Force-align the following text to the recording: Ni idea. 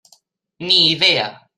Ni 0.65 0.79
idea. 0.95 1.29